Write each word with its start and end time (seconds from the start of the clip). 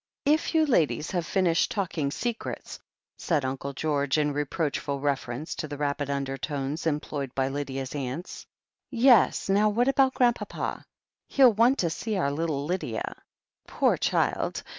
"If 0.25 0.55
you 0.55 0.65
ladies 0.65 1.11
have 1.11 1.27
finished 1.27 1.69
talking 1.69 2.09
secrets 2.09 2.79
said 3.19 3.45
Uncle 3.45 3.71
George, 3.71 4.15
iif 4.15 4.33
reproachful 4.33 4.99
reference 4.99 5.53
to 5.53 5.67
the 5.67 5.77
rapid 5.77 6.09
undertones 6.09 6.87
employed 6.87 7.35
by 7.35 7.49
Lydia's 7.49 7.93
aunts. 7.93 8.47
"Yes, 8.89 9.47
now 9.47 9.69
what 9.69 9.87
about 9.87 10.15
Grandpapa?" 10.15 10.83
"He'll 11.27 11.53
want 11.53 11.77
to 11.77 11.91
see 11.91 12.17
our 12.17 12.31
little 12.31 12.65
Lydia." 12.65 13.15
"Poor 13.67 13.95
child! 13.95 14.63